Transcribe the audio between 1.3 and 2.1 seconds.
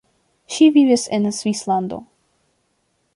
Svislando.